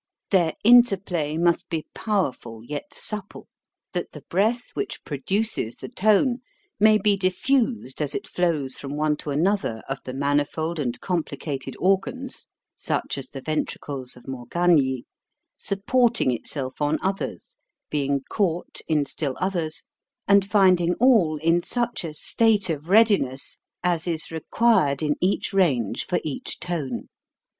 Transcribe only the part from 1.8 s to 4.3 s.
powerful yet supple, that the